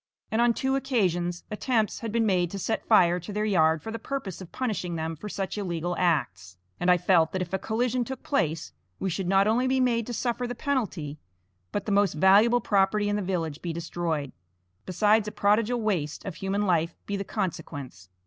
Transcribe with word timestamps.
And 0.31 0.41
on 0.41 0.55
two 0.55 0.75
occasions 0.75 1.43
attempts 1.51 1.99
had 1.99 2.11
been 2.11 2.25
made 2.25 2.49
to 2.49 2.57
set 2.57 2.87
fire 2.87 3.19
to 3.19 3.31
their 3.31 3.45
yard 3.45 3.83
for 3.83 3.91
the 3.91 3.99
purpose 3.99 4.41
of 4.41 4.51
punishing 4.51 4.95
them 4.95 5.15
for 5.15 5.29
such 5.29 5.59
illegal 5.59 5.95
acts. 5.95 6.57
And 6.79 6.89
I 6.89 6.97
felt 6.97 7.31
that 7.33 7.41
if 7.43 7.53
a 7.53 7.59
collision 7.59 8.03
took 8.03 8.23
place, 8.23 8.73
we 8.99 9.11
should 9.11 9.27
not 9.27 9.45
only 9.45 9.67
be 9.67 9.79
made 9.79 10.07
to 10.07 10.13
suffer 10.13 10.47
the 10.47 10.55
penalty, 10.55 11.19
but 11.71 11.85
the 11.85 11.91
most 11.91 12.13
valuable 12.13 12.61
property 12.61 13.09
in 13.09 13.15
the 13.15 13.21
village 13.21 13.61
be 13.61 13.73
destroyed, 13.73 14.31
besides 14.87 15.27
a 15.27 15.31
prodigal 15.31 15.79
waste 15.79 16.25
of 16.25 16.33
human 16.33 16.63
life 16.63 16.95
be 17.05 17.15
the 17.15 17.23
consequence. 17.23 18.09